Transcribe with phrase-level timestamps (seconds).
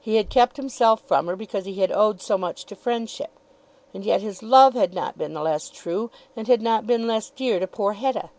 [0.00, 3.30] He had kept himself from her because he had owed so much to friendship.
[3.94, 7.30] And yet his love had not been the less true, and had not been less
[7.30, 8.30] dear to poor Hetta.